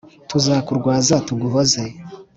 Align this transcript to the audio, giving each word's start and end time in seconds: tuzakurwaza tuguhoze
tuzakurwaza 0.29 1.15
tuguhoze 1.27 1.83